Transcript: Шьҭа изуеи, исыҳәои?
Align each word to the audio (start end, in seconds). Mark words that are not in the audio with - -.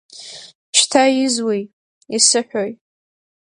Шьҭа 0.77 1.03
изуеи, 1.25 1.63
исыҳәои? 2.17 2.71